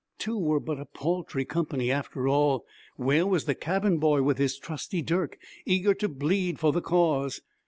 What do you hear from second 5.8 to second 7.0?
to bleed for the